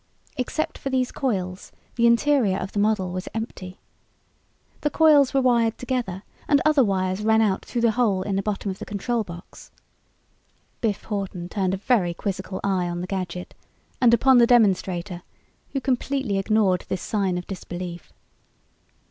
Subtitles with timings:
[0.35, 3.77] Except for these coils the interior of the model was empty.
[4.81, 8.41] The coils were wired together and other wires ran out through the hole in the
[8.41, 9.69] bottom of the control box.
[10.81, 13.53] Biff Hawton turned a very quizzical eye on the gadget
[14.01, 15.21] and upon the demonstrator
[15.71, 18.11] who completely ignored this sign of disbelief.